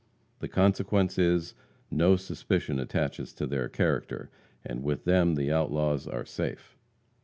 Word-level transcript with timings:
The 0.39 0.47
consequence 0.47 1.19
is, 1.19 1.53
no 1.91 2.15
suspicion 2.15 2.79
attaches 2.79 3.33
to 3.33 3.45
their 3.45 3.69
character, 3.69 4.31
and 4.65 4.81
with 4.81 5.05
them 5.05 5.35
the 5.35 5.51
outlaws 5.51 6.07
are 6.07 6.25
safe. 6.25 6.75